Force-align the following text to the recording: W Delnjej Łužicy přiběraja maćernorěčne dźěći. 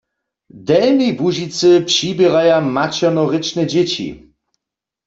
W 0.49 0.59
Delnjej 0.67 1.11
Łužicy 1.19 1.71
přiběraja 1.89 2.57
maćernorěčne 2.75 3.63
dźěći. 3.71 4.07